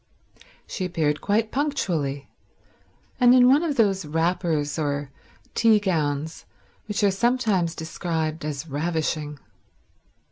[0.65, 2.27] She appeared quite punctually,
[3.19, 5.11] and in one of those wrappers or
[5.53, 6.45] tea gowns
[6.87, 9.37] which are sometimes described as ravishing.